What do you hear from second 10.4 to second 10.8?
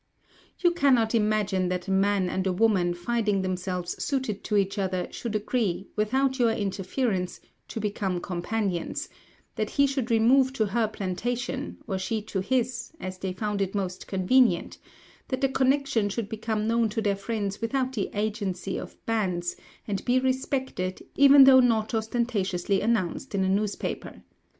to